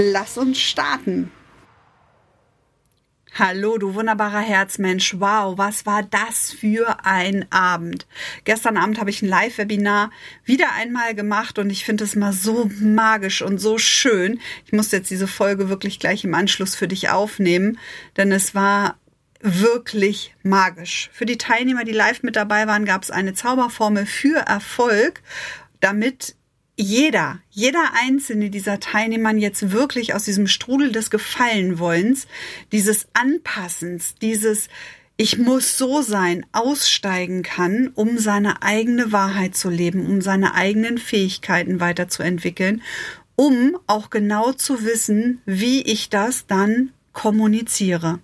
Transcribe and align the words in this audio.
Lass 0.00 0.38
uns 0.38 0.60
starten. 0.60 1.32
Hallo, 3.34 3.78
du 3.78 3.94
wunderbarer 3.94 4.38
Herzmensch. 4.38 5.16
Wow, 5.18 5.58
was 5.58 5.86
war 5.86 6.04
das 6.04 6.52
für 6.52 7.04
ein 7.04 7.50
Abend? 7.50 8.06
Gestern 8.44 8.76
Abend 8.76 9.00
habe 9.00 9.10
ich 9.10 9.22
ein 9.22 9.28
Live-Webinar 9.28 10.12
wieder 10.44 10.72
einmal 10.74 11.16
gemacht 11.16 11.58
und 11.58 11.68
ich 11.70 11.84
finde 11.84 12.04
es 12.04 12.14
mal 12.14 12.32
so 12.32 12.70
magisch 12.78 13.42
und 13.42 13.58
so 13.58 13.76
schön. 13.76 14.40
Ich 14.66 14.72
muss 14.72 14.92
jetzt 14.92 15.10
diese 15.10 15.26
Folge 15.26 15.68
wirklich 15.68 15.98
gleich 15.98 16.22
im 16.22 16.34
Anschluss 16.34 16.76
für 16.76 16.86
dich 16.86 17.10
aufnehmen, 17.10 17.76
denn 18.16 18.30
es 18.30 18.54
war 18.54 18.98
wirklich 19.40 20.32
magisch. 20.44 21.10
Für 21.12 21.26
die 21.26 21.38
Teilnehmer, 21.38 21.82
die 21.82 21.90
live 21.90 22.22
mit 22.22 22.36
dabei 22.36 22.68
waren, 22.68 22.84
gab 22.84 23.02
es 23.02 23.10
eine 23.10 23.34
Zauberformel 23.34 24.06
für 24.06 24.38
Erfolg, 24.38 25.22
damit 25.80 26.36
jeder, 26.80 27.40
jeder 27.50 27.90
einzelne 28.00 28.50
dieser 28.50 28.78
Teilnehmer 28.78 29.34
jetzt 29.34 29.72
wirklich 29.72 30.14
aus 30.14 30.22
diesem 30.22 30.46
Strudel 30.46 30.92
des 30.92 31.10
Gefallenwollens, 31.10 32.28
dieses 32.70 33.08
Anpassens, 33.14 34.14
dieses 34.22 34.68
ich 35.20 35.36
muss 35.36 35.76
so 35.76 36.00
sein, 36.00 36.46
aussteigen 36.52 37.42
kann, 37.42 37.90
um 37.96 38.18
seine 38.18 38.62
eigene 38.62 39.10
Wahrheit 39.10 39.56
zu 39.56 39.68
leben, 39.68 40.06
um 40.06 40.20
seine 40.20 40.54
eigenen 40.54 40.96
Fähigkeiten 40.96 41.80
weiterzuentwickeln, 41.80 42.82
um 43.34 43.76
auch 43.88 44.10
genau 44.10 44.52
zu 44.52 44.84
wissen, 44.84 45.42
wie 45.44 45.82
ich 45.82 46.08
das 46.08 46.46
dann 46.46 46.92
kommuniziere. 47.12 48.20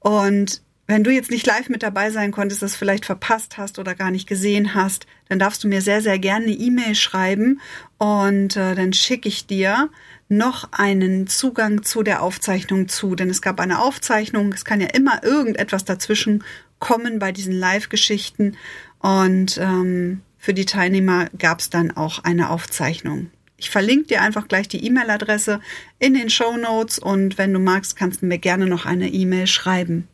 Und 0.00 0.62
wenn 0.92 1.04
du 1.04 1.10
jetzt 1.10 1.30
nicht 1.30 1.46
live 1.46 1.70
mit 1.70 1.82
dabei 1.82 2.10
sein 2.10 2.32
konntest, 2.32 2.60
das 2.60 2.76
vielleicht 2.76 3.06
verpasst 3.06 3.56
hast 3.56 3.78
oder 3.78 3.94
gar 3.94 4.10
nicht 4.10 4.28
gesehen 4.28 4.74
hast, 4.74 5.06
dann 5.30 5.38
darfst 5.38 5.64
du 5.64 5.68
mir 5.68 5.80
sehr, 5.80 6.02
sehr 6.02 6.18
gerne 6.18 6.44
eine 6.44 6.54
E-Mail 6.54 6.94
schreiben 6.94 7.62
und 7.96 8.56
äh, 8.58 8.74
dann 8.74 8.92
schicke 8.92 9.26
ich 9.26 9.46
dir 9.46 9.88
noch 10.28 10.70
einen 10.72 11.26
Zugang 11.26 11.82
zu 11.82 12.02
der 12.02 12.22
Aufzeichnung 12.22 12.88
zu. 12.88 13.14
Denn 13.14 13.30
es 13.30 13.40
gab 13.40 13.58
eine 13.58 13.80
Aufzeichnung, 13.80 14.52
es 14.52 14.66
kann 14.66 14.82
ja 14.82 14.88
immer 14.88 15.24
irgendetwas 15.24 15.86
dazwischen 15.86 16.44
kommen 16.78 17.18
bei 17.18 17.32
diesen 17.32 17.54
Live-Geschichten 17.54 18.58
und 18.98 19.56
ähm, 19.56 20.20
für 20.36 20.52
die 20.52 20.66
Teilnehmer 20.66 21.30
gab 21.38 21.60
es 21.60 21.70
dann 21.70 21.96
auch 21.96 22.22
eine 22.24 22.50
Aufzeichnung. 22.50 23.30
Ich 23.56 23.70
verlinke 23.70 24.08
dir 24.08 24.20
einfach 24.20 24.46
gleich 24.46 24.68
die 24.68 24.84
E-Mail-Adresse 24.84 25.60
in 25.98 26.12
den 26.12 26.28
Show 26.28 26.58
Notes 26.58 26.98
und 26.98 27.38
wenn 27.38 27.54
du 27.54 27.60
magst, 27.60 27.96
kannst 27.96 28.20
du 28.20 28.26
mir 28.26 28.38
gerne 28.38 28.66
noch 28.66 28.84
eine 28.84 29.08
E-Mail 29.08 29.46
schreiben. 29.46 30.08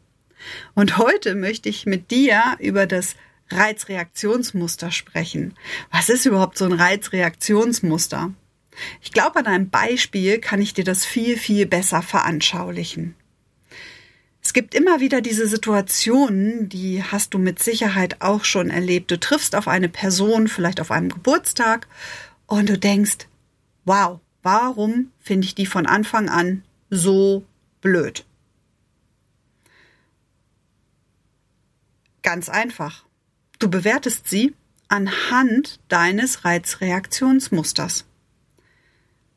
Und 0.75 0.99
heute 0.99 1.35
möchte 1.35 1.69
ich 1.69 1.87
mit 1.87 2.11
dir 2.11 2.57
über 2.59 2.87
das 2.87 3.15
Reizreaktionsmuster 3.51 4.91
sprechen. 4.91 5.55
Was 5.91 6.09
ist 6.09 6.27
überhaupt 6.27 6.59
so 6.59 6.65
ein 6.65 6.73
Reizreaktionsmuster? 6.73 8.33
Ich 9.03 9.13
glaube, 9.13 9.39
an 9.41 9.47
einem 9.47 9.71
Beispiel 9.71 10.39
kann 10.39 10.61
ich 10.61 10.75
dir 10.75 10.85
das 10.85 11.05
viel, 11.05 11.37
viel 11.37 11.67
besser 11.67 12.03
veranschaulichen. 12.03 13.15
Es 14.41 14.53
gibt 14.53 14.75
immer 14.75 15.01
wieder 15.01 15.21
diese 15.21 15.47
Situationen, 15.49 16.69
die 16.69 17.03
hast 17.03 17.35
du 17.35 17.39
mit 17.39 17.59
Sicherheit 17.59 18.23
auch 18.23 18.45
schon 18.45 18.71
erlebt. 18.71 19.11
Du 19.11 19.19
triffst 19.19 19.55
auf 19.55 19.69
eine 19.69 19.89
Person, 19.89 20.49
vielleicht 20.49 20.81
auf 20.81 20.91
einem 20.91 21.11
Geburtstag, 21.11 21.87
und 22.47 22.69
du 22.69 22.79
denkst, 22.79 23.27
wow, 23.85 24.21
warum 24.43 25.11
finde 25.19 25.47
ich 25.47 25.55
die 25.55 25.67
von 25.67 25.87
Anfang 25.87 26.29
an 26.31 26.63
so 26.89 27.45
blöd? 27.83 28.25
Ganz 32.29 32.51
einfach. 32.51 33.07
Du 33.59 33.71
bewertest 33.71 34.29
sie 34.29 34.55
anhand 34.89 35.81
deines 35.89 36.45
Reizreaktionsmusters. 36.45 38.05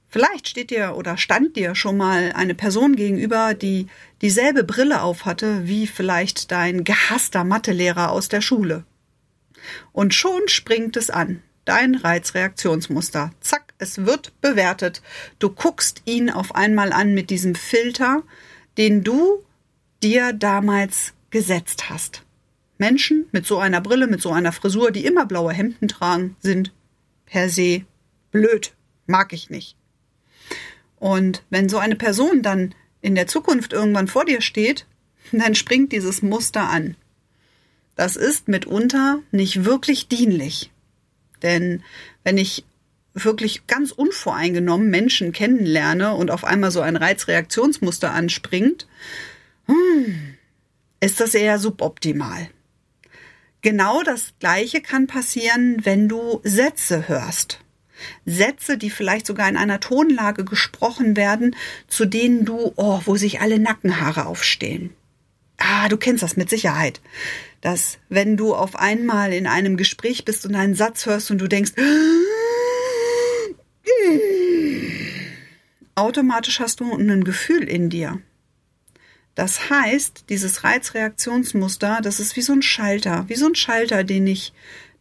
Vielleicht 0.09 0.49
steht 0.49 0.71
dir 0.71 0.97
oder 0.97 1.17
stand 1.17 1.55
dir 1.55 1.73
schon 1.73 1.95
mal 1.95 2.33
eine 2.33 2.53
Person 2.53 2.97
gegenüber, 2.97 3.53
die 3.53 3.87
dieselbe 4.21 4.65
Brille 4.65 5.03
aufhatte 5.03 5.69
wie 5.69 5.87
vielleicht 5.87 6.51
dein 6.51 6.83
gehasster 6.83 7.45
Mathelehrer 7.45 8.11
aus 8.11 8.27
der 8.27 8.41
Schule. 8.41 8.83
Und 9.93 10.13
schon 10.13 10.49
springt 10.49 10.97
es 10.97 11.09
an. 11.09 11.41
Dein 11.63 11.95
Reizreaktionsmuster. 11.95 13.31
Zack, 13.39 13.73
es 13.77 14.05
wird 14.05 14.33
bewertet. 14.41 15.01
Du 15.39 15.49
guckst 15.49 16.01
ihn 16.03 16.29
auf 16.29 16.55
einmal 16.55 16.91
an 16.91 17.13
mit 17.13 17.29
diesem 17.29 17.55
Filter, 17.55 18.23
den 18.77 19.05
du 19.05 19.45
dir 20.03 20.33
damals 20.33 21.13
gesetzt 21.29 21.89
hast. 21.89 22.25
Menschen 22.81 23.27
mit 23.31 23.45
so 23.45 23.59
einer 23.59 23.79
Brille, 23.79 24.07
mit 24.07 24.23
so 24.23 24.31
einer 24.31 24.51
Frisur, 24.51 24.89
die 24.89 25.05
immer 25.05 25.27
blaue 25.27 25.53
Hemden 25.53 25.87
tragen, 25.87 26.35
sind 26.39 26.73
per 27.27 27.47
se 27.47 27.85
blöd. 28.31 28.73
Mag 29.05 29.33
ich 29.33 29.51
nicht. 29.51 29.75
Und 30.97 31.43
wenn 31.51 31.69
so 31.69 31.77
eine 31.77 31.95
Person 31.95 32.41
dann 32.41 32.73
in 33.01 33.13
der 33.13 33.27
Zukunft 33.27 33.71
irgendwann 33.71 34.07
vor 34.07 34.25
dir 34.25 34.41
steht, 34.41 34.87
dann 35.31 35.53
springt 35.53 35.91
dieses 35.91 36.23
Muster 36.23 36.69
an. 36.69 36.95
Das 37.95 38.15
ist 38.15 38.47
mitunter 38.47 39.19
nicht 39.31 39.63
wirklich 39.63 40.07
dienlich. 40.07 40.71
Denn 41.43 41.83
wenn 42.23 42.39
ich 42.39 42.65
wirklich 43.13 43.67
ganz 43.67 43.91
unvoreingenommen 43.91 44.89
Menschen 44.89 45.33
kennenlerne 45.33 46.15
und 46.15 46.31
auf 46.31 46.43
einmal 46.43 46.71
so 46.71 46.81
ein 46.81 46.95
Reizreaktionsmuster 46.95 48.11
anspringt, 48.11 48.87
hm, 49.67 50.35
ist 50.99 51.19
das 51.19 51.35
eher 51.35 51.59
suboptimal. 51.59 52.49
Genau 53.61 54.01
das 54.01 54.33
Gleiche 54.39 54.81
kann 54.81 55.05
passieren, 55.05 55.77
wenn 55.83 56.09
du 56.09 56.41
Sätze 56.43 57.07
hörst. 57.07 57.59
Sätze, 58.25 58.77
die 58.79 58.89
vielleicht 58.89 59.27
sogar 59.27 59.47
in 59.47 59.57
einer 59.57 59.79
Tonlage 59.79 60.43
gesprochen 60.43 61.15
werden, 61.15 61.55
zu 61.87 62.05
denen 62.05 62.43
du, 62.45 62.73
oh, 62.75 63.01
wo 63.05 63.15
sich 63.15 63.39
alle 63.39 63.59
Nackenhaare 63.59 64.25
aufstehen. 64.25 64.95
Ah, 65.57 65.87
du 65.89 65.97
kennst 65.97 66.23
das 66.23 66.37
mit 66.37 66.49
Sicherheit. 66.49 67.01
Dass, 67.61 67.99
wenn 68.09 68.35
du 68.35 68.55
auf 68.55 68.75
einmal 68.75 69.31
in 69.31 69.45
einem 69.45 69.77
Gespräch 69.77 70.25
bist 70.25 70.43
und 70.47 70.55
einen 70.55 70.73
Satz 70.73 71.05
hörst 71.05 71.29
und 71.29 71.37
du 71.37 71.47
denkst, 71.47 71.73
automatisch 75.93 76.59
hast 76.59 76.79
du 76.79 76.91
ein 76.91 77.23
Gefühl 77.23 77.63
in 77.65 77.91
dir. 77.91 78.19
Das 79.35 79.69
heißt, 79.69 80.25
dieses 80.29 80.63
Reizreaktionsmuster, 80.63 81.99
das 82.03 82.19
ist 82.19 82.35
wie 82.35 82.41
so 82.41 82.53
ein 82.53 82.61
Schalter, 82.61 83.25
wie 83.27 83.35
so 83.35 83.47
ein 83.47 83.55
Schalter, 83.55 84.03
den 84.03 84.27
ich 84.27 84.53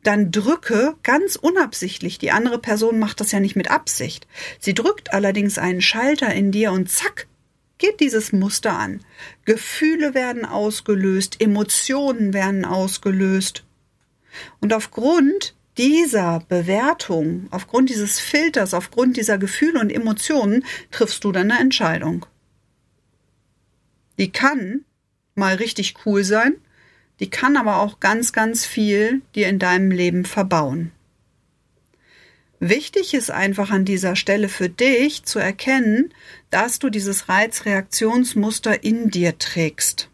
dann 0.02 0.30
drücke, 0.30 0.94
ganz 1.02 1.36
unabsichtlich. 1.36 2.18
Die 2.18 2.30
andere 2.30 2.58
Person 2.58 2.98
macht 2.98 3.20
das 3.20 3.32
ja 3.32 3.40
nicht 3.40 3.56
mit 3.56 3.70
Absicht. 3.70 4.26
Sie 4.58 4.74
drückt 4.74 5.12
allerdings 5.12 5.58
einen 5.58 5.82
Schalter 5.82 6.32
in 6.32 6.52
dir 6.52 6.72
und 6.72 6.90
zack, 6.90 7.26
geht 7.78 8.00
dieses 8.00 8.32
Muster 8.32 8.78
an. 8.78 9.00
Gefühle 9.44 10.14
werden 10.14 10.44
ausgelöst, 10.44 11.40
Emotionen 11.40 12.32
werden 12.32 12.64
ausgelöst. 12.64 13.64
Und 14.60 14.72
aufgrund 14.72 15.54
dieser 15.76 16.40
Bewertung, 16.48 17.48
aufgrund 17.50 17.90
dieses 17.90 18.20
Filters, 18.20 18.74
aufgrund 18.74 19.16
dieser 19.16 19.38
Gefühle 19.38 19.80
und 19.80 19.90
Emotionen 19.90 20.64
triffst 20.90 21.24
du 21.24 21.32
dann 21.32 21.50
eine 21.50 21.60
Entscheidung. 21.60 22.26
Die 24.20 24.30
kann 24.30 24.84
mal 25.34 25.54
richtig 25.54 25.94
cool 26.04 26.24
sein, 26.24 26.56
die 27.20 27.30
kann 27.30 27.56
aber 27.56 27.78
auch 27.78 28.00
ganz, 28.00 28.34
ganz 28.34 28.66
viel 28.66 29.22
dir 29.34 29.48
in 29.48 29.58
deinem 29.58 29.90
Leben 29.90 30.26
verbauen. 30.26 30.92
Wichtig 32.58 33.14
ist 33.14 33.30
einfach 33.30 33.70
an 33.70 33.86
dieser 33.86 34.16
Stelle 34.16 34.50
für 34.50 34.68
dich 34.68 35.24
zu 35.24 35.38
erkennen, 35.38 36.12
dass 36.50 36.78
du 36.78 36.90
dieses 36.90 37.30
Reizreaktionsmuster 37.30 38.84
in 38.84 39.08
dir 39.08 39.38
trägst. 39.38 40.10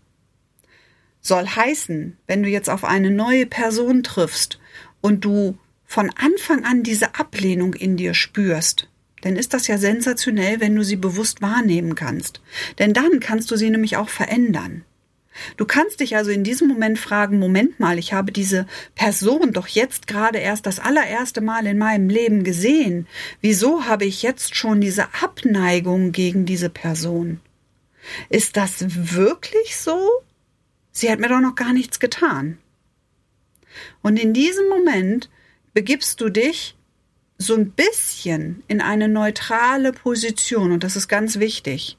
Soll 1.21 1.49
heißen, 1.49 2.17
wenn 2.29 2.45
du 2.45 2.49
jetzt 2.49 2.71
auf 2.71 2.85
eine 2.85 3.11
neue 3.11 3.47
Person 3.47 4.05
triffst 4.05 4.61
und 5.01 5.25
du 5.25 5.59
von 5.85 6.11
Anfang 6.11 6.65
an 6.65 6.85
diese 6.85 7.17
Ablehnung 7.17 7.75
in 7.75 7.97
dir 7.97 8.15
spürst, 8.15 8.89
dann 9.27 9.35
ist 9.35 9.55
das 9.55 9.67
ja 9.67 9.77
sensationell, 9.77 10.61
wenn 10.61 10.77
du 10.77 10.85
sie 10.85 10.95
bewusst 10.95 11.43
wahrnehmen 11.43 11.97
kannst. 11.97 12.41
Denn 12.79 12.93
dann 12.93 13.19
kannst 13.19 13.51
du 13.51 13.57
sie 13.57 13.71
nämlich 13.71 13.97
auch 13.97 14.09
verändern. 14.09 14.85
Du 15.57 15.65
kannst 15.65 15.99
dich 15.99 16.17
also 16.17 16.31
in 16.31 16.45
diesem 16.45 16.69
Moment 16.69 16.97
fragen, 16.97 17.41
Moment 17.41 17.81
mal, 17.81 17.99
ich 17.99 18.13
habe 18.13 18.31
diese 18.31 18.67
Person 18.95 19.53
doch 19.53 19.67
jetzt 19.67 20.07
gerade 20.07 20.39
erst 20.39 20.65
das 20.65 20.79
allererste 20.79 21.41
Mal 21.41 21.67
in 21.67 21.77
meinem 21.77 22.09
Leben 22.09 22.45
gesehen. 22.45 23.09
Wieso 23.41 23.87
habe 23.87 24.05
ich 24.05 24.23
jetzt 24.23 24.55
schon 24.55 24.81
diese 24.81 25.13
Abneigung 25.21 26.13
gegen 26.13 26.47
diese 26.47 26.71
Person? 26.71 27.41
Ist 28.29 28.57
das 28.57 28.85
wirklich 28.87 29.77
so? 29.77 30.09
Sie 30.93 31.11
hat 31.11 31.19
mir 31.19 31.29
doch 31.29 31.41
noch 31.41 31.57
gar 31.57 31.73
nichts 31.73 31.99
getan. 31.99 32.59
Und 34.03 34.19
in 34.19 34.33
diesem 34.33 34.69
Moment 34.69 35.29
begibst 35.75 36.21
du 36.21 36.31
dich 36.31 36.76
so 37.39 37.55
ein 37.55 37.71
bisschen 37.71 38.63
in 38.69 38.81
eine 38.81 39.09
neutrale 39.09 39.93
Position 39.93 40.73
und 40.73 40.85
das 40.85 40.97
ist 40.97 41.09
ganz 41.09 41.39
wichtig. 41.39 41.99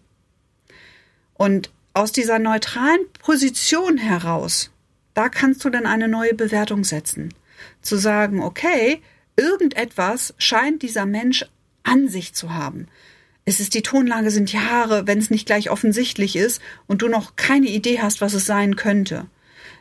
Und 1.33 1.71
aus 1.93 2.11
dieser 2.11 2.39
neutralen 2.39 3.01
Position 3.21 3.97
heraus, 3.97 4.71
da 5.13 5.29
kannst 5.29 5.63
du 5.65 5.69
dann 5.69 5.85
eine 5.85 6.07
neue 6.07 6.33
Bewertung 6.33 6.83
setzen. 6.83 7.33
Zu 7.81 7.97
sagen, 7.97 8.41
okay, 8.41 9.01
irgendetwas 9.35 10.33
scheint 10.37 10.81
dieser 10.81 11.05
Mensch 11.05 11.45
an 11.83 12.07
sich 12.07 12.33
zu 12.33 12.53
haben. 12.53 12.87
Es 13.45 13.59
ist 13.59 13.75
die 13.75 13.81
Tonlage 13.81 14.29
sind 14.29 14.51
Jahre, 14.51 15.07
wenn 15.07 15.19
es 15.19 15.29
nicht 15.29 15.45
gleich 15.45 15.69
offensichtlich 15.69 16.35
ist 16.35 16.61
und 16.85 17.01
du 17.01 17.07
noch 17.07 17.35
keine 17.35 17.67
Idee 17.67 17.99
hast, 18.01 18.19
was 18.19 18.33
es 18.33 18.45
sein 18.45 18.75
könnte. 18.75 19.25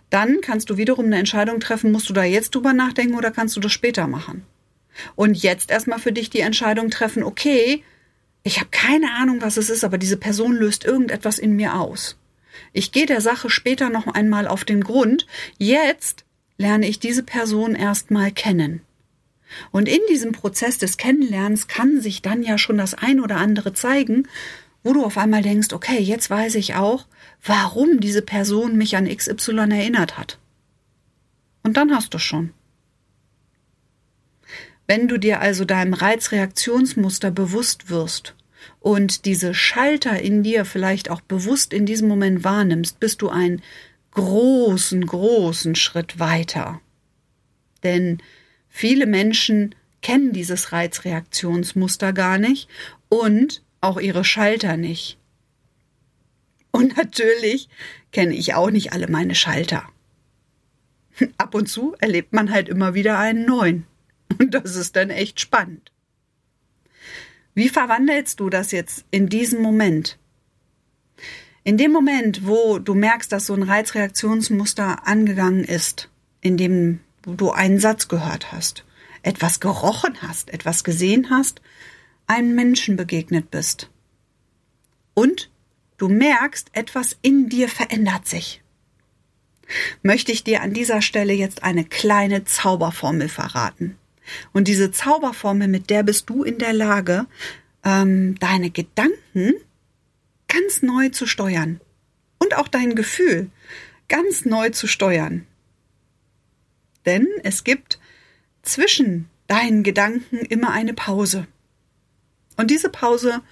Dann 0.09 0.41
kannst 0.41 0.71
du 0.71 0.77
wiederum 0.77 1.07
eine 1.07 1.19
Entscheidung 1.19 1.59
treffen, 1.59 1.91
musst 1.91 2.09
du 2.09 2.13
da 2.13 2.23
jetzt 2.23 2.55
drüber 2.55 2.73
nachdenken 2.73 3.17
oder 3.17 3.31
kannst 3.31 3.57
du 3.57 3.61
das 3.61 3.73
später 3.73 4.07
machen? 4.07 4.45
Und 5.15 5.43
jetzt 5.43 5.71
erstmal 5.71 5.99
für 5.99 6.13
dich 6.13 6.31
die 6.31 6.41
Entscheidung 6.41 6.91
treffen, 6.91 7.23
okay, 7.23 7.83
ich 8.43 8.59
habe 8.59 8.69
keine 8.71 9.13
Ahnung, 9.13 9.43
was 9.43 9.57
es 9.57 9.71
ist, 9.71 9.85
aber 9.85 9.99
diese 9.99 10.17
Person 10.17 10.53
löst 10.53 10.85
irgendetwas 10.85 11.39
in 11.39 11.57
mir 11.57 11.75
aus. 11.75 12.17
Ich 12.73 12.93
gehe 12.93 13.07
der 13.07 13.21
Sache 13.21 13.51
später 13.51 13.91
noch 13.91 14.07
einmal 14.07 14.47
auf 14.47 14.65
den 14.65 14.83
Grund. 14.85 15.27
Jetzt 15.59 16.25
lerne 16.59 16.87
ich 16.87 17.01
diese 17.01 17.23
Person 17.23 17.75
erstmal 17.75 18.31
kennen. 18.31 18.83
Und 19.71 19.89
in 19.89 20.01
diesem 20.09 20.33
Prozess 20.33 20.79
des 20.79 20.97
Kennenlernens 20.97 21.69
kann 21.69 22.01
sich 22.01 22.23
dann 22.23 22.43
ja 22.43 22.59
schon 22.59 22.79
das 22.79 22.95
ein 22.95 23.21
oder 23.21 23.37
andere 23.37 23.73
zeigen, 23.73 24.29
wo 24.83 24.93
du 24.93 25.05
auf 25.05 25.19
einmal 25.19 25.43
denkst, 25.43 25.73
okay, 25.73 25.99
jetzt 25.99 26.31
weiß 26.31 26.55
ich 26.55 26.75
auch, 26.75 27.07
warum 27.45 28.01
diese 28.01 28.23
Person 28.23 28.77
mich 28.77 28.97
an 28.97 29.09
XY 29.09 29.71
erinnert 29.71 30.19
hat. 30.19 30.39
Und 31.63 31.77
dann 31.77 31.95
hast 31.95 32.15
du 32.15 32.19
schon. 32.19 32.53
Wenn 34.87 35.09
du 35.09 35.19
dir 35.19 35.41
also 35.41 35.65
deinem 35.65 35.95
Reizreaktionsmuster 35.95 37.31
bewusst 37.31 37.91
wirst 37.91 38.35
und 38.81 39.25
diese 39.25 39.53
Schalter 39.53 40.21
in 40.21 40.43
dir 40.43 40.65
vielleicht 40.65 41.11
auch 41.11 41.21
bewusst 41.21 41.73
in 41.73 41.87
diesem 41.87 42.09
Moment 42.09 42.45
wahrnimmst, 42.45 43.01
bist 43.01 43.23
du 43.23 43.29
einen 43.29 43.63
großen, 44.13 45.05
großen 45.05 45.75
Schritt 45.75 46.19
weiter. 46.19 46.81
Denn 47.83 48.19
viele 48.69 49.07
Menschen 49.07 49.75
kennen 50.03 50.33
dieses 50.33 50.73
Reizreaktionsmuster 50.73 52.13
gar 52.13 52.39
nicht 52.39 52.69
und 53.09 53.63
auch 53.81 53.99
ihre 53.99 54.25
Schalter 54.25 54.77
nicht. 54.77 55.19
Und 56.71 56.97
natürlich 56.97 57.69
kenne 58.13 58.35
ich 58.35 58.55
auch 58.55 58.71
nicht 58.71 58.93
alle 58.93 59.09
meine 59.09 59.35
Schalter. 59.35 59.89
Ab 61.39 61.55
und 61.55 61.69
zu 61.69 61.95
erlebt 61.99 62.33
man 62.33 62.51
halt 62.51 62.69
immer 62.69 62.95
wieder 62.95 63.19
einen 63.19 63.47
neuen. 63.47 63.87
Und 64.39 64.55
das 64.55 64.77
ist 64.77 64.97
dann 64.97 65.11
echt 65.11 65.41
spannend. 65.41 65.93
Wie 67.55 67.69
verwandelst 67.69 68.39
du 68.41 68.51
das 68.51 68.71
jetzt 68.71 69.05
in 69.11 69.29
diesem 69.29 69.63
Moment? 69.63 70.19
In 71.65 71.79
dem 71.79 71.91
Moment, 71.91 72.47
wo 72.47 72.79
du 72.79 72.95
merkst, 72.95 73.33
dass 73.33 73.47
so 73.47 73.55
ein 73.55 73.63
Reizreaktionsmuster 73.63 75.07
angegangen 75.07 75.65
ist, 75.65 76.11
in 76.41 76.57
dem 76.57 77.01
du 77.23 77.51
einen 77.51 77.81
Satz 77.81 78.09
gehört 78.09 78.53
hast, 78.53 78.85
etwas 79.23 79.59
gerochen 79.59 80.19
hast, 80.23 80.51
etwas 80.51 80.85
gesehen 80.85 81.31
hast, 81.31 81.61
einem 82.27 82.55
Menschen 82.55 82.97
begegnet 82.97 83.51
bist. 83.51 83.91
Und 85.15 85.51
du 85.97 86.09
merkst, 86.09 86.69
etwas 86.73 87.17
in 87.23 87.49
dir 87.49 87.69
verändert 87.69 88.29
sich. 88.29 88.63
Möchte 90.03 90.31
ich 90.31 90.45
dir 90.45 90.63
an 90.63 90.73
dieser 90.73 91.03
Stelle 91.03 91.33
jetzt 91.33 91.63
eine 91.63 91.85
kleine 91.85 92.45
Zauberformel 92.45 93.29
verraten. 93.29 93.97
Und 94.53 94.69
diese 94.69 94.91
Zauberformel, 94.91 95.69
mit 95.69 95.91
der 95.91 96.03
bist 96.03 96.29
du 96.31 96.43
in 96.43 96.59
der 96.59 96.73
Lage, 96.73 97.27
ähm, 97.85 98.37
deine 98.39 98.71
Gedanken 98.71 99.55
ganz 100.49 100.83
neu 100.83 101.09
zu 101.11 101.27
steuern. 101.27 101.81
Und 102.39 102.57
auch 102.57 102.69
dein 102.69 102.95
Gefühl 102.95 103.51
ganz 104.09 104.45
neu 104.45 104.71
zu 104.71 104.87
steuern. 104.87 105.47
Denn 107.07 107.27
es 107.45 107.65
gibt 107.65 107.99
zwischen 108.63 109.29
deinen 109.47 109.83
Gedanken 109.83 110.39
immer 110.39 110.73
eine 110.73 110.93
Pause. 110.93 111.47
Und 112.57 112.71
diese 112.71 112.91
Pause 112.91 113.43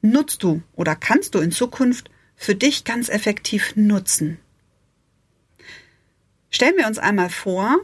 nutzt 0.00 0.42
du 0.42 0.62
oder 0.74 0.96
kannst 0.96 1.34
du 1.34 1.40
in 1.40 1.52
Zukunft 1.52 2.10
für 2.36 2.54
dich 2.54 2.84
ganz 2.84 3.08
effektiv 3.08 3.76
nutzen. 3.76 4.38
Stellen 6.50 6.76
wir 6.76 6.86
uns 6.86 6.98
einmal 6.98 7.30
vor, 7.30 7.78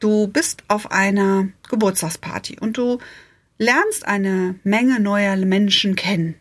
Du 0.00 0.26
bist 0.26 0.64
auf 0.68 0.90
einer 0.90 1.48
Geburtstagsparty 1.68 2.58
und 2.60 2.76
du 2.76 2.98
lernst 3.58 4.06
eine 4.06 4.56
Menge 4.64 5.00
neuer 5.00 5.36
Menschen 5.36 5.96
kennen. 5.96 6.34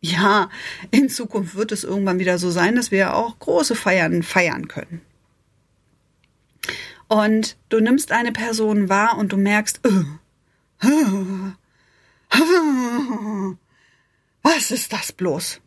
Ja, 0.00 0.50
in 0.90 1.08
Zukunft 1.08 1.56
wird 1.56 1.72
es 1.72 1.82
irgendwann 1.82 2.18
wieder 2.18 2.38
so 2.38 2.50
sein, 2.50 2.76
dass 2.76 2.90
wir 2.90 3.14
auch 3.14 3.38
große 3.38 3.74
Feiern 3.74 4.22
feiern 4.22 4.68
können. 4.68 5.00
Und 7.08 7.56
du 7.68 7.80
nimmst 7.80 8.12
eine 8.12 8.32
Person 8.32 8.88
wahr 8.88 9.16
und 9.18 9.32
du 9.32 9.36
merkst, 9.36 9.80
äh, 9.84 10.04
was 14.42 14.70
ist 14.70 14.92
das 14.92 15.12
bloß? 15.12 15.60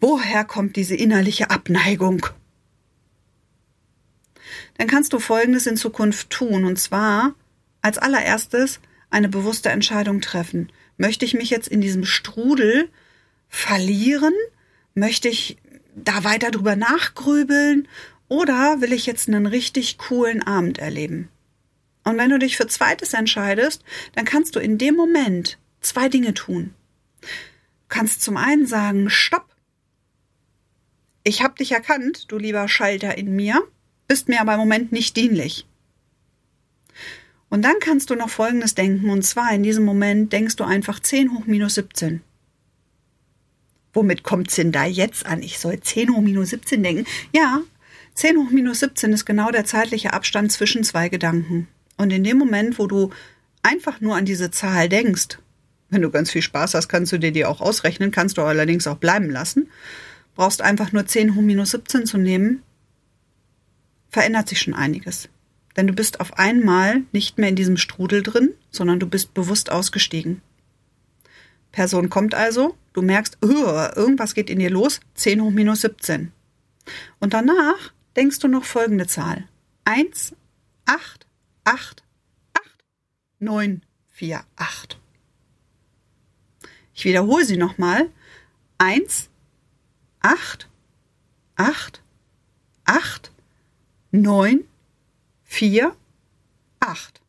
Woher 0.00 0.44
kommt 0.44 0.76
diese 0.76 0.94
innerliche 0.94 1.50
Abneigung? 1.50 2.26
Dann 4.78 4.86
kannst 4.86 5.12
du 5.12 5.18
Folgendes 5.18 5.66
in 5.66 5.76
Zukunft 5.76 6.30
tun. 6.30 6.64
Und 6.64 6.78
zwar 6.78 7.34
als 7.82 7.98
allererstes 7.98 8.80
eine 9.10 9.28
bewusste 9.28 9.68
Entscheidung 9.68 10.20
treffen. 10.20 10.72
Möchte 10.96 11.24
ich 11.24 11.34
mich 11.34 11.50
jetzt 11.50 11.68
in 11.68 11.80
diesem 11.80 12.04
Strudel 12.04 12.88
verlieren? 13.48 14.34
Möchte 14.94 15.28
ich 15.28 15.58
da 15.94 16.24
weiter 16.24 16.50
drüber 16.50 16.76
nachgrübeln? 16.76 17.88
Oder 18.28 18.80
will 18.80 18.92
ich 18.92 19.06
jetzt 19.06 19.28
einen 19.28 19.46
richtig 19.46 19.98
coolen 19.98 20.42
Abend 20.42 20.78
erleben? 20.78 21.28
Und 22.04 22.16
wenn 22.16 22.30
du 22.30 22.38
dich 22.38 22.56
für 22.56 22.66
zweites 22.66 23.14
entscheidest, 23.14 23.84
dann 24.14 24.24
kannst 24.24 24.54
du 24.54 24.60
in 24.60 24.78
dem 24.78 24.94
Moment 24.94 25.58
zwei 25.80 26.08
Dinge 26.08 26.34
tun. 26.34 26.74
Du 27.20 27.26
kannst 27.88 28.22
zum 28.22 28.36
einen 28.36 28.66
sagen, 28.66 29.10
stopp. 29.10 29.46
Ich 31.24 31.42
hab 31.42 31.56
dich 31.56 31.72
erkannt, 31.72 32.30
du 32.30 32.38
lieber 32.38 32.68
Schalter 32.68 33.18
in 33.18 33.34
mir 33.34 33.62
bist 34.08 34.28
mir 34.28 34.40
aber 34.40 34.54
im 34.54 34.60
Moment 34.60 34.90
nicht 34.90 35.16
dienlich. 35.16 35.66
Und 37.50 37.62
dann 37.62 37.78
kannst 37.80 38.10
du 38.10 38.14
noch 38.14 38.30
Folgendes 38.30 38.74
denken, 38.74 39.10
und 39.10 39.22
zwar 39.22 39.52
in 39.52 39.62
diesem 39.62 39.84
Moment 39.84 40.32
denkst 40.32 40.56
du 40.56 40.64
einfach 40.64 41.00
10 41.00 41.32
hoch 41.32 41.46
minus 41.46 41.76
17. 41.76 42.22
Womit 43.94 44.22
kommt's 44.22 44.56
denn 44.56 44.72
da 44.72 44.84
jetzt 44.84 45.24
an? 45.26 45.42
Ich 45.42 45.58
soll 45.58 45.80
10 45.80 46.14
hoch 46.14 46.20
minus 46.20 46.50
17 46.50 46.82
denken. 46.82 47.06
Ja, 47.32 47.62
10 48.14 48.36
hoch 48.36 48.50
minus 48.50 48.80
17 48.80 49.12
ist 49.12 49.24
genau 49.24 49.50
der 49.50 49.64
zeitliche 49.64 50.12
Abstand 50.12 50.52
zwischen 50.52 50.84
zwei 50.84 51.08
Gedanken. 51.08 51.68
Und 51.96 52.12
in 52.12 52.24
dem 52.24 52.38
Moment, 52.38 52.78
wo 52.78 52.86
du 52.86 53.10
einfach 53.62 54.00
nur 54.00 54.16
an 54.16 54.24
diese 54.24 54.50
Zahl 54.50 54.88
denkst, 54.88 55.38
wenn 55.90 56.02
du 56.02 56.10
ganz 56.10 56.30
viel 56.30 56.42
Spaß 56.42 56.74
hast, 56.74 56.88
kannst 56.88 57.12
du 57.12 57.18
dir 57.18 57.32
die 57.32 57.46
auch 57.46 57.62
ausrechnen, 57.62 58.10
kannst 58.10 58.36
du 58.36 58.42
allerdings 58.42 58.86
auch 58.86 58.98
bleiben 58.98 59.30
lassen, 59.30 59.70
brauchst 60.34 60.60
einfach 60.60 60.92
nur 60.92 61.06
10 61.06 61.34
hoch 61.34 61.40
minus 61.40 61.70
17 61.70 62.04
zu 62.04 62.18
nehmen 62.18 62.62
verändert 64.18 64.48
sich 64.48 64.60
schon 64.60 64.74
einiges. 64.74 65.28
Denn 65.76 65.86
du 65.86 65.92
bist 65.92 66.18
auf 66.18 66.38
einmal 66.38 67.02
nicht 67.12 67.38
mehr 67.38 67.50
in 67.50 67.54
diesem 67.54 67.76
Strudel 67.76 68.24
drin, 68.24 68.52
sondern 68.72 68.98
du 68.98 69.06
bist 69.06 69.32
bewusst 69.32 69.70
ausgestiegen. 69.70 70.42
Person 71.70 72.10
kommt 72.10 72.34
also, 72.34 72.76
du 72.94 73.02
merkst, 73.02 73.38
irgendwas 73.40 74.34
geht 74.34 74.50
in 74.50 74.58
dir 74.58 74.70
los, 74.70 74.98
10 75.14 75.40
hoch 75.40 75.50
minus 75.52 75.82
17. 75.82 76.32
Und 77.20 77.32
danach 77.32 77.92
denkst 78.16 78.40
du 78.40 78.48
noch 78.48 78.64
folgende 78.64 79.06
Zahl. 79.06 79.46
1, 79.84 80.34
8, 80.86 81.24
8, 81.62 82.02
8, 82.54 82.84
9, 83.38 83.82
4, 84.08 84.40
8. 84.56 84.98
Ich 86.92 87.04
wiederhole 87.04 87.44
sie 87.44 87.56
nochmal. 87.56 88.10
1, 88.78 89.30
8, 90.22 90.68
8, 91.54 92.02
8, 92.84 93.30
neun, 94.10 94.64
vier, 95.44 95.94
acht. 96.80 97.20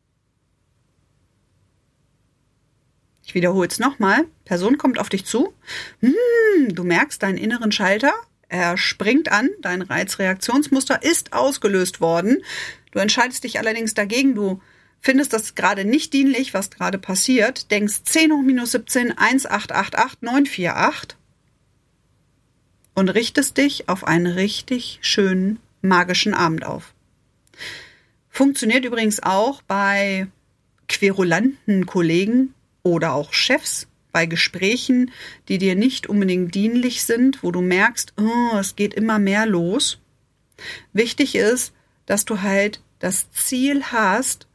Ich 3.25 3.35
wiederhole 3.35 3.67
es 3.67 3.77
nochmal. 3.79 4.25
Person 4.45 4.77
kommt 4.77 4.99
auf 4.99 5.09
dich 5.09 5.25
zu. 5.25 5.53
Hm, 5.99 6.73
du 6.73 6.83
merkst 6.83 7.21
deinen 7.21 7.37
inneren 7.37 7.71
Schalter. 7.71 8.11
Er 8.47 8.77
springt 8.77 9.31
an, 9.31 9.49
dein 9.61 9.83
Reizreaktionsmuster 9.83 11.03
ist 11.03 11.33
ausgelöst 11.33 12.01
worden. 12.01 12.43
Du 12.91 12.97
entscheidest 12.97 13.43
dich 13.43 13.59
allerdings 13.59 13.93
dagegen, 13.93 14.33
du 14.33 14.59
findest 14.99 15.33
das 15.33 15.53
gerade 15.53 15.85
nicht 15.85 16.13
dienlich, 16.13 16.55
was 16.55 16.71
gerade 16.71 16.97
passiert, 16.97 17.69
denkst 17.69 18.03
10 18.05 18.31
hoch 18.31 18.41
minus 18.41 18.71
17, 18.71 19.11
1888, 19.11 20.21
948 20.21 21.17
und 22.95 23.09
richtest 23.09 23.57
dich 23.57 23.87
auf 23.87 24.03
einen 24.03 24.25
richtig 24.25 24.97
schönen 25.01 25.59
magischen 25.81 26.33
Abend 26.33 26.65
auf. 26.65 26.93
Funktioniert 28.29 28.85
übrigens 28.85 29.21
auch 29.21 29.61
bei 29.63 30.27
querulanten 30.87 31.85
Kollegen 31.85 32.53
oder 32.83 33.13
auch 33.13 33.33
Chefs, 33.33 33.87
bei 34.11 34.25
Gesprächen, 34.25 35.11
die 35.47 35.57
dir 35.57 35.75
nicht 35.75 36.07
unbedingt 36.07 36.55
dienlich 36.55 37.03
sind, 37.03 37.43
wo 37.43 37.51
du 37.51 37.61
merkst, 37.61 38.13
oh, 38.17 38.57
es 38.57 38.75
geht 38.75 38.93
immer 38.93 39.19
mehr 39.19 39.45
los. 39.45 39.99
Wichtig 40.93 41.35
ist, 41.35 41.73
dass 42.05 42.25
du 42.25 42.41
halt 42.41 42.81
das 42.99 43.31
Ziel 43.31 43.83
hast, 43.83 44.47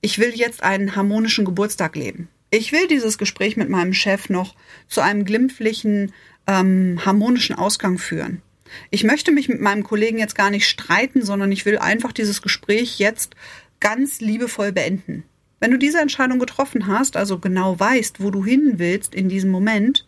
ich 0.00 0.18
will 0.18 0.32
jetzt 0.34 0.62
einen 0.62 0.94
harmonischen 0.96 1.44
Geburtstag 1.44 1.96
leben. 1.96 2.28
Ich 2.50 2.72
will 2.72 2.86
dieses 2.86 3.18
Gespräch 3.18 3.56
mit 3.56 3.68
meinem 3.68 3.92
Chef 3.92 4.28
noch 4.30 4.54
zu 4.86 5.00
einem 5.00 5.24
glimpflichen, 5.24 6.12
ähm, 6.46 7.00
harmonischen 7.04 7.56
Ausgang 7.56 7.98
führen. 7.98 8.42
Ich 8.90 9.04
möchte 9.04 9.32
mich 9.32 9.48
mit 9.48 9.60
meinem 9.60 9.82
Kollegen 9.82 10.18
jetzt 10.18 10.34
gar 10.34 10.50
nicht 10.50 10.68
streiten, 10.68 11.22
sondern 11.22 11.52
ich 11.52 11.64
will 11.64 11.78
einfach 11.78 12.12
dieses 12.12 12.42
Gespräch 12.42 12.98
jetzt 12.98 13.34
ganz 13.80 14.20
liebevoll 14.20 14.72
beenden. 14.72 15.24
Wenn 15.60 15.70
du 15.70 15.78
diese 15.78 16.00
Entscheidung 16.00 16.38
getroffen 16.38 16.86
hast, 16.86 17.16
also 17.16 17.38
genau 17.38 17.78
weißt, 17.78 18.22
wo 18.22 18.30
du 18.30 18.44
hin 18.44 18.74
willst 18.76 19.14
in 19.14 19.28
diesem 19.28 19.50
Moment, 19.50 20.06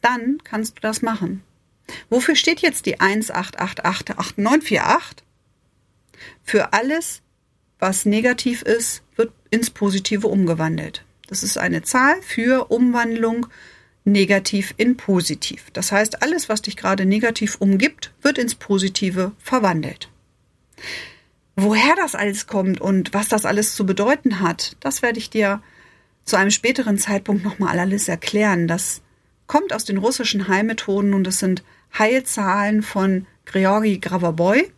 dann 0.00 0.38
kannst 0.44 0.76
du 0.76 0.80
das 0.80 1.02
machen. 1.02 1.42
Wofür 2.08 2.36
steht 2.36 2.60
jetzt 2.60 2.86
die 2.86 3.00
188888948? 3.00 5.24
Für 6.42 6.72
alles, 6.72 7.22
was 7.78 8.04
negativ 8.04 8.62
ist, 8.62 9.02
wird 9.16 9.32
ins 9.50 9.70
Positive 9.70 10.28
umgewandelt. 10.28 11.04
Das 11.26 11.42
ist 11.42 11.58
eine 11.58 11.82
Zahl 11.82 12.22
für 12.22 12.70
Umwandlung 12.70 13.46
negativ 14.04 14.74
in 14.76 14.96
positiv. 14.96 15.66
Das 15.72 15.92
heißt, 15.92 16.22
alles, 16.22 16.48
was 16.48 16.62
dich 16.62 16.76
gerade 16.76 17.06
negativ 17.06 17.56
umgibt, 17.60 18.12
wird 18.22 18.38
ins 18.38 18.54
Positive 18.54 19.32
verwandelt. 19.38 20.08
Woher 21.56 21.94
das 21.96 22.14
alles 22.14 22.46
kommt 22.46 22.80
und 22.80 23.12
was 23.12 23.28
das 23.28 23.44
alles 23.44 23.74
zu 23.74 23.84
bedeuten 23.84 24.40
hat, 24.40 24.76
das 24.80 25.02
werde 25.02 25.18
ich 25.18 25.30
dir 25.30 25.62
zu 26.24 26.36
einem 26.36 26.50
späteren 26.50 26.96
Zeitpunkt 26.96 27.44
nochmal 27.44 27.78
alles 27.78 28.08
erklären. 28.08 28.66
Das 28.68 29.02
kommt 29.46 29.72
aus 29.72 29.84
den 29.84 29.98
russischen 29.98 30.48
Heilmethoden 30.48 31.12
und 31.12 31.26
es 31.26 31.38
sind 31.38 31.62
Heilzahlen 31.98 32.82
von 32.82 33.26
Georgi 33.44 33.98
Gravaboy. 33.98 34.70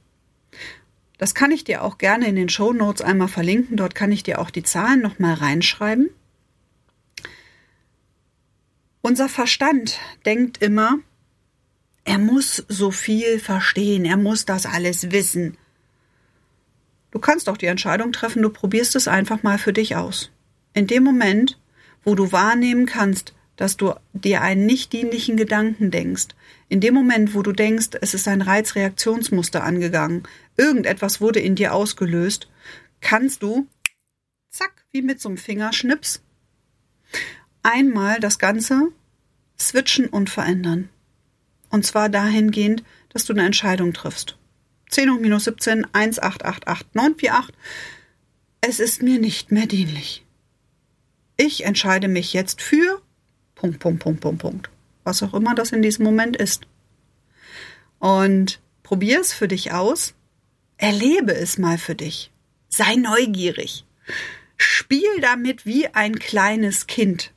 Das 1.18 1.34
kann 1.34 1.52
ich 1.52 1.62
dir 1.62 1.84
auch 1.84 1.98
gerne 1.98 2.26
in 2.26 2.36
den 2.36 2.48
Show 2.48 2.72
Notes 2.72 3.02
einmal 3.02 3.28
verlinken. 3.28 3.76
Dort 3.76 3.94
kann 3.94 4.10
ich 4.10 4.22
dir 4.22 4.40
auch 4.40 4.50
die 4.50 4.64
Zahlen 4.64 5.00
nochmal 5.00 5.34
reinschreiben. 5.34 6.10
Unser 9.02 9.28
Verstand 9.28 9.98
denkt 10.24 10.62
immer, 10.62 11.00
er 12.04 12.18
muss 12.18 12.64
so 12.68 12.92
viel 12.92 13.40
verstehen, 13.40 14.04
er 14.04 14.16
muss 14.16 14.44
das 14.44 14.64
alles 14.64 15.10
wissen. 15.10 15.58
Du 17.10 17.18
kannst 17.18 17.48
auch 17.48 17.56
die 17.56 17.66
Entscheidung 17.66 18.12
treffen, 18.12 18.42
du 18.42 18.48
probierst 18.48 18.94
es 18.94 19.08
einfach 19.08 19.42
mal 19.42 19.58
für 19.58 19.72
dich 19.72 19.96
aus. 19.96 20.30
In 20.72 20.86
dem 20.86 21.02
Moment, 21.02 21.60
wo 22.04 22.14
du 22.14 22.30
wahrnehmen 22.30 22.86
kannst, 22.86 23.34
dass 23.56 23.76
du 23.76 23.92
dir 24.12 24.40
einen 24.40 24.66
nicht 24.66 24.92
dienlichen 24.92 25.36
Gedanken 25.36 25.90
denkst, 25.90 26.28
in 26.68 26.80
dem 26.80 26.94
Moment, 26.94 27.34
wo 27.34 27.42
du 27.42 27.52
denkst, 27.52 27.90
es 28.00 28.14
ist 28.14 28.28
ein 28.28 28.40
Reizreaktionsmuster 28.40 29.64
angegangen, 29.64 30.22
irgendetwas 30.56 31.20
wurde 31.20 31.40
in 31.40 31.56
dir 31.56 31.74
ausgelöst, 31.74 32.48
kannst 33.00 33.42
du, 33.42 33.66
zack, 34.48 34.84
wie 34.92 35.02
mit 35.02 35.20
so 35.20 35.28
einem 35.28 35.38
Fingerschnips, 35.38 36.22
einmal 37.62 38.20
das 38.20 38.38
Ganze 38.38 38.88
switchen 39.58 40.06
und 40.06 40.30
verändern. 40.30 40.88
Und 41.70 41.86
zwar 41.86 42.08
dahingehend, 42.08 42.82
dass 43.10 43.24
du 43.24 43.32
eine 43.32 43.46
Entscheidung 43.46 43.92
triffst. 43.92 44.36
10 44.90 45.10
hoch 45.10 45.20
minus 45.20 45.44
17, 45.44 45.86
1888948. 45.86 47.52
Es 48.60 48.78
ist 48.78 49.02
mir 49.02 49.18
nicht 49.18 49.50
mehr 49.50 49.66
dienlich. 49.66 50.24
Ich 51.36 51.64
entscheide 51.64 52.08
mich 52.08 52.32
jetzt 52.32 52.60
für 52.60 53.00
Punkt, 53.54 53.80
Punkt, 53.80 54.02
Punkt, 54.02 54.20
Punkt, 54.20 54.42
Punkt. 54.42 54.70
Was 55.04 55.22
auch 55.22 55.34
immer 55.34 55.54
das 55.54 55.72
in 55.72 55.82
diesem 55.82 56.04
Moment 56.04 56.36
ist. 56.36 56.66
Und 57.98 58.60
probier 58.82 59.20
es 59.20 59.32
für 59.32 59.48
dich 59.48 59.72
aus. 59.72 60.14
Erlebe 60.76 61.34
es 61.34 61.58
mal 61.58 61.78
für 61.78 61.94
dich. 61.94 62.30
Sei 62.68 62.96
neugierig. 62.96 63.84
Spiel 64.56 65.20
damit 65.20 65.64
wie 65.64 65.88
ein 65.88 66.18
kleines 66.18 66.86
Kind. 66.86 67.32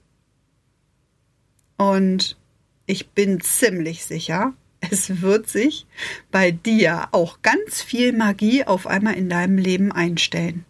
Und 1.78 2.38
ich 2.86 3.10
bin 3.10 3.42
ziemlich 3.42 4.06
sicher, 4.06 4.54
es 4.92 5.22
wird 5.22 5.50
sich 5.50 5.86
bei 6.32 6.52
dir 6.52 7.08
auch 7.12 7.42
ganz 7.42 7.82
viel 7.82 8.14
Magie 8.14 8.64
auf 8.64 8.88
einmal 8.88 9.16
in 9.16 9.30
deinem 9.30 9.58
Leben 9.58 9.92
einstellen. 9.92 10.66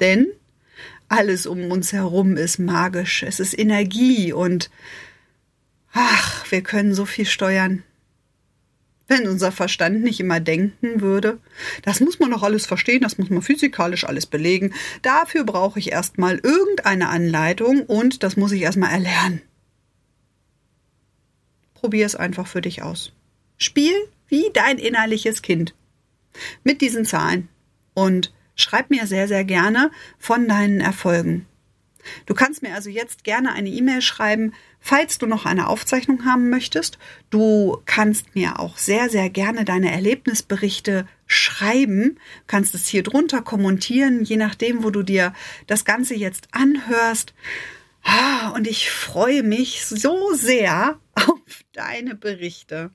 Denn 0.00 0.28
alles 1.08 1.46
um 1.46 1.70
uns 1.70 1.92
herum 1.92 2.36
ist 2.36 2.58
magisch, 2.58 3.22
es 3.22 3.40
ist 3.40 3.58
Energie 3.58 4.32
und 4.32 4.70
ach, 5.92 6.50
wir 6.50 6.62
können 6.62 6.94
so 6.94 7.06
viel 7.06 7.26
steuern. 7.26 7.82
Wenn 9.10 9.26
unser 9.26 9.52
Verstand 9.52 10.02
nicht 10.02 10.20
immer 10.20 10.38
denken 10.38 11.00
würde, 11.00 11.38
das 11.82 12.00
muss 12.00 12.18
man 12.18 12.30
doch 12.30 12.42
alles 12.42 12.66
verstehen, 12.66 13.00
das 13.00 13.16
muss 13.16 13.30
man 13.30 13.40
physikalisch 13.40 14.04
alles 14.04 14.26
belegen, 14.26 14.74
dafür 15.00 15.44
brauche 15.44 15.78
ich 15.78 15.92
erstmal 15.92 16.38
irgendeine 16.38 17.08
Anleitung 17.08 17.84
und 17.86 18.22
das 18.22 18.36
muss 18.36 18.52
ich 18.52 18.60
erstmal 18.60 18.92
erlernen. 18.92 19.40
Probier 21.80 22.06
es 22.06 22.14
einfach 22.14 22.46
für 22.46 22.60
dich 22.60 22.82
aus. 22.82 23.12
Spiel 23.56 23.94
wie 24.28 24.50
dein 24.52 24.78
innerliches 24.78 25.42
Kind 25.42 25.74
mit 26.62 26.80
diesen 26.80 27.04
Zahlen 27.04 27.48
und 27.94 28.32
Schreib 28.58 28.90
mir 28.90 29.06
sehr, 29.06 29.28
sehr 29.28 29.44
gerne 29.44 29.92
von 30.18 30.48
deinen 30.48 30.80
Erfolgen. 30.80 31.46
Du 32.26 32.34
kannst 32.34 32.60
mir 32.62 32.74
also 32.74 32.90
jetzt 32.90 33.22
gerne 33.22 33.52
eine 33.52 33.68
E-Mail 33.68 34.02
schreiben, 34.02 34.52
falls 34.80 35.18
du 35.18 35.26
noch 35.26 35.46
eine 35.46 35.68
Aufzeichnung 35.68 36.24
haben 36.24 36.50
möchtest. 36.50 36.98
Du 37.30 37.80
kannst 37.86 38.34
mir 38.34 38.58
auch 38.58 38.76
sehr, 38.76 39.10
sehr 39.10 39.30
gerne 39.30 39.64
deine 39.64 39.92
Erlebnisberichte 39.92 41.06
schreiben, 41.26 42.18
kannst 42.48 42.74
es 42.74 42.88
hier 42.88 43.04
drunter 43.04 43.42
kommentieren, 43.42 44.24
je 44.24 44.36
nachdem, 44.36 44.82
wo 44.82 44.90
du 44.90 45.04
dir 45.04 45.32
das 45.68 45.84
Ganze 45.84 46.16
jetzt 46.16 46.48
anhörst. 46.50 47.34
Ah, 48.02 48.50
und 48.50 48.66
ich 48.66 48.90
freue 48.90 49.42
mich 49.42 49.86
so 49.86 50.34
sehr 50.34 51.00
auf 51.14 51.64
deine 51.72 52.14
Berichte. 52.14 52.90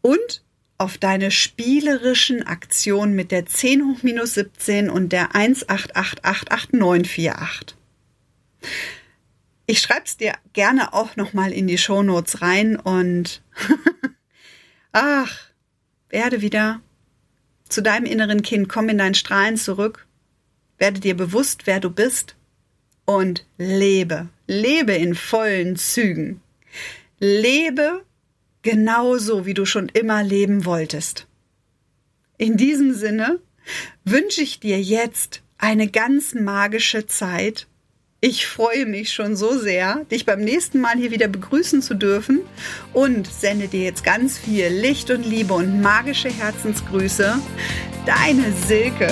Und 0.00 0.42
auf 0.78 0.98
deine 0.98 1.30
spielerischen 1.30 2.46
Aktionen 2.46 3.14
mit 3.14 3.30
der 3.30 3.46
10 3.46 3.86
hoch 3.86 4.02
minus 4.02 4.34
17 4.34 4.90
und 4.90 5.10
der 5.10 5.30
188888948. 5.32 7.74
Ich 9.66 9.80
schreib's 9.80 10.16
dir 10.16 10.34
gerne 10.52 10.92
auch 10.92 11.14
nochmal 11.16 11.52
in 11.52 11.66
die 11.66 11.78
Shownotes 11.78 12.42
rein 12.42 12.76
und 12.76 13.42
ach, 14.92 15.38
werde 16.08 16.40
wieder 16.40 16.80
zu 17.68 17.82
deinem 17.82 18.06
inneren 18.06 18.42
Kind, 18.42 18.68
komm 18.68 18.90
in 18.90 18.98
dein 18.98 19.14
Strahlen 19.14 19.56
zurück, 19.56 20.06
werde 20.78 21.00
dir 21.00 21.16
bewusst, 21.16 21.66
wer 21.66 21.80
du 21.80 21.90
bist 21.90 22.36
und 23.06 23.46
lebe, 23.56 24.28
lebe 24.46 24.92
in 24.92 25.14
vollen 25.14 25.76
Zügen. 25.76 26.42
Lebe 27.18 28.02
genauso 28.62 29.46
wie 29.46 29.54
du 29.54 29.64
schon 29.64 29.88
immer 29.88 30.22
leben 30.22 30.66
wolltest. 30.66 31.26
In 32.36 32.56
diesem 32.56 32.92
Sinne 32.92 33.38
wünsche 34.04 34.42
ich 34.42 34.60
dir 34.60 34.80
jetzt 34.80 35.40
eine 35.56 35.88
ganz 35.88 36.34
magische 36.34 37.06
Zeit. 37.06 37.66
Ich 38.20 38.46
freue 38.46 38.86
mich 38.86 39.12
schon 39.12 39.36
so 39.36 39.56
sehr, 39.58 40.04
dich 40.10 40.26
beim 40.26 40.40
nächsten 40.40 40.80
Mal 40.80 40.96
hier 40.96 41.10
wieder 41.10 41.28
begrüßen 41.28 41.80
zu 41.80 41.94
dürfen 41.94 42.40
und 42.92 43.26
sende 43.26 43.68
dir 43.68 43.84
jetzt 43.84 44.04
ganz 44.04 44.36
viel 44.36 44.66
Licht 44.68 45.10
und 45.10 45.24
Liebe 45.24 45.54
und 45.54 45.80
magische 45.80 46.28
Herzensgrüße. 46.28 47.36
Deine 48.04 48.52
Silke. 48.66 49.08